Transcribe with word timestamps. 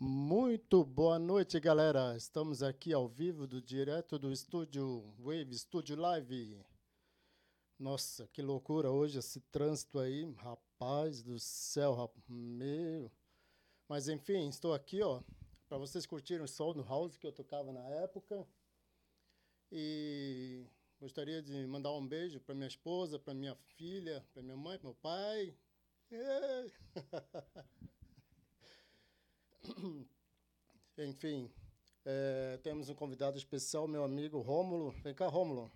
Muito 0.00 0.84
boa 0.84 1.18
noite, 1.18 1.58
galera. 1.58 2.16
Estamos 2.16 2.62
aqui 2.62 2.92
ao 2.92 3.08
vivo, 3.08 3.48
do 3.48 3.60
direto 3.60 4.16
do 4.16 4.30
estúdio 4.30 5.12
Wave 5.18 5.58
Studio 5.58 5.96
Live. 5.96 6.64
Nossa, 7.76 8.28
que 8.28 8.40
loucura 8.40 8.92
hoje 8.92 9.18
esse 9.18 9.40
trânsito 9.50 9.98
aí, 9.98 10.22
rapaz 10.36 11.20
do 11.20 11.36
céu, 11.40 11.96
rap... 11.96 12.12
meu. 12.28 13.10
Mas 13.88 14.08
enfim, 14.08 14.48
estou 14.48 14.72
aqui, 14.72 15.02
ó, 15.02 15.20
para 15.68 15.78
vocês 15.78 16.06
curtirem 16.06 16.44
o 16.44 16.48
som 16.48 16.72
do 16.72 16.84
house 16.84 17.16
que 17.16 17.26
eu 17.26 17.32
tocava 17.32 17.72
na 17.72 17.84
época. 17.88 18.46
E 19.72 20.64
gostaria 21.00 21.42
de 21.42 21.66
mandar 21.66 21.90
um 21.90 22.06
beijo 22.06 22.38
para 22.38 22.54
minha 22.54 22.68
esposa, 22.68 23.18
para 23.18 23.34
minha 23.34 23.56
filha, 23.76 24.24
para 24.32 24.44
minha 24.44 24.56
mãe, 24.56 24.78
para 24.78 24.90
meu 24.90 24.94
pai. 24.94 25.56
Yeah. 26.12 26.70
Enfim, 30.98 31.50
é, 32.04 32.58
temos 32.62 32.88
um 32.88 32.94
convidado 32.94 33.36
especial, 33.36 33.86
meu 33.86 34.04
amigo 34.04 34.40
Rômulo. 34.40 34.90
Vem 35.02 35.14
cá, 35.14 35.26
Rômulo. 35.26 35.70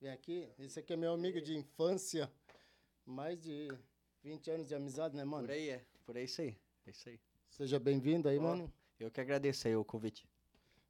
Vem 0.00 0.10
aqui. 0.10 0.48
Esse 0.58 0.80
aqui 0.80 0.92
é 0.92 0.96
meu 0.96 1.12
amigo 1.12 1.40
de 1.40 1.56
infância. 1.56 2.30
Mais 3.04 3.40
de 3.40 3.68
20 4.22 4.50
anos 4.50 4.68
de 4.68 4.74
amizade, 4.74 5.16
né, 5.16 5.24
mano? 5.24 5.46
Por 5.46 5.52
aí 5.52 5.70
é. 5.70 5.84
Por 6.04 6.16
aí, 6.16 6.24
isso 6.24 6.40
aí. 6.40 6.56
É 6.86 6.90
isso 6.90 7.08
aí. 7.08 7.20
Seja 7.48 7.78
bem-vindo 7.78 8.28
aí, 8.28 8.38
Ó, 8.38 8.42
mano. 8.42 8.72
Eu 8.98 9.10
que 9.10 9.20
agradeço 9.20 9.66
aí 9.66 9.76
o 9.76 9.84
convite. 9.84 10.28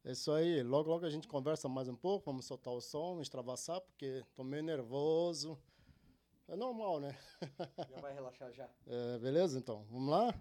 É 0.05 0.12
isso 0.12 0.30
aí. 0.32 0.62
Logo, 0.62 0.91
logo 0.91 1.06
a 1.06 1.10
gente 1.10 1.27
conversa 1.27 1.69
mais 1.69 1.88
um 1.88 1.96
pouco. 1.96 2.27
Vamos 2.27 2.44
soltar 2.44 2.72
o 2.74 2.80
som, 2.80 3.20
extravasar, 3.20 3.80
porque 3.80 4.22
tô 4.34 4.44
meio 4.44 4.62
nervoso. 4.62 5.58
É 6.48 6.56
normal, 6.56 7.00
né? 7.00 7.19
Já 7.88 8.00
vai 8.00 8.12
relaxar 8.12 8.52
já. 8.52 8.69
É, 8.86 9.19
beleza, 9.19 9.58
então? 9.58 9.86
Vamos 9.91 10.10
lá? 10.10 10.34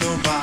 no 0.00 0.16
bar. 0.22 0.41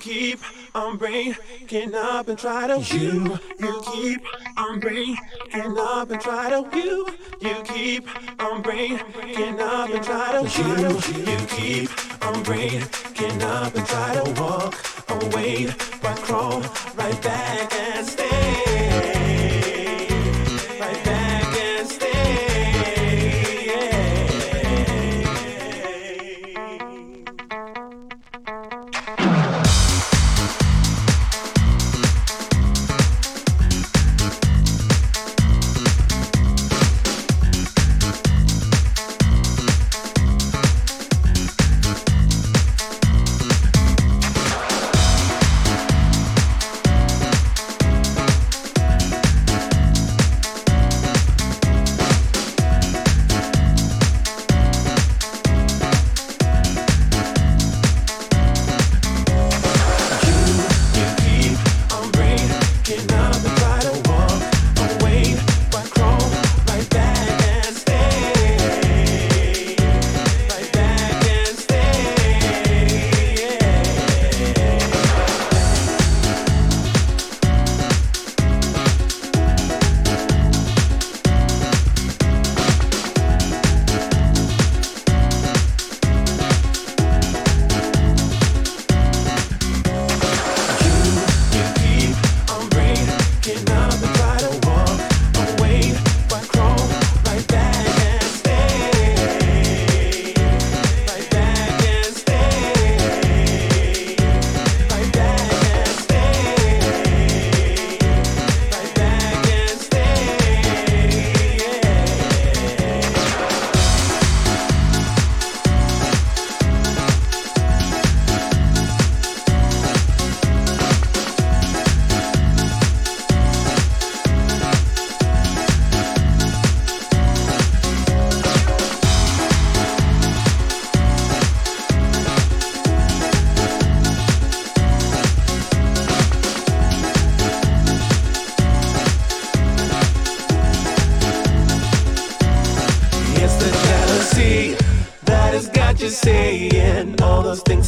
Keep 0.00 0.40
on 0.74 0.96
breaking 0.96 1.94
up 1.94 2.28
and 2.28 2.38
try 2.38 2.66
to 2.66 2.78
you. 2.96 3.38
You 3.58 3.82
keep 3.92 4.22
on 4.56 4.80
breaking 4.80 5.76
up 5.78 6.10
and 6.10 6.20
try 6.20 6.48
to 6.48 6.76
you. 6.76 7.06
You 7.40 7.62
keep 7.64 8.08
on 8.40 8.62
breaking 8.62 9.60
up 9.60 9.90
and 9.90 10.02
try 10.02 10.32
to 10.32 10.62
you. 10.62 11.32
You 11.32 11.46
keep 11.46 12.24
on 12.24 12.42
breaking 12.42 13.42
up 13.42 13.74
and 13.74 13.86
try 13.86 14.14
to 14.14 14.40
walk 14.40 14.74
away, 15.08 15.66
but 16.02 16.16
crawl 16.22 16.62
right 16.96 17.22
back 17.22 17.74
and 17.74 18.06
stay. 18.06 19.39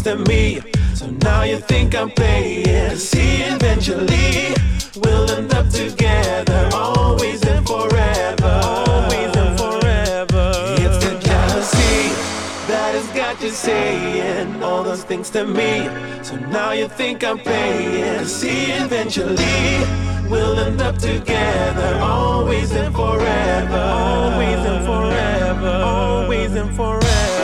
Things 0.02 0.24
to 0.24 0.30
me. 0.30 0.60
So 0.94 1.06
now 1.22 1.42
you 1.42 1.58
think 1.58 1.94
I'm 1.94 2.10
playing. 2.10 2.96
See, 2.96 3.42
eventually 3.42 4.54
we'll 4.96 5.30
end 5.30 5.52
up 5.54 5.68
together, 5.68 6.70
always 6.72 7.42
and 7.46 7.66
forever. 7.66 8.60
Always 8.64 9.36
and 9.36 9.58
forever. 9.58 10.52
It's 10.78 11.04
the 11.04 11.18
jealousy 11.20 12.14
that 12.68 12.94
has 12.94 13.08
got 13.14 13.40
you 13.42 13.50
saying 13.50 14.62
all 14.62 14.82
those 14.82 15.04
things 15.04 15.30
to 15.30 15.44
me. 15.46 15.88
So 16.22 16.36
now 16.36 16.72
you 16.72 16.88
think 16.88 17.24
I'm 17.24 17.38
playing. 17.38 18.26
See, 18.26 18.72
eventually 18.72 19.84
we'll 20.30 20.58
end 20.58 20.80
up 20.80 20.98
together, 20.98 21.98
always 22.02 22.72
and 22.72 22.94
forever. 22.94 23.78
Always 23.78 24.58
and 24.72 24.84
forever. 24.84 25.82
Always 25.84 26.54
and 26.54 26.74
forever. 26.74 27.41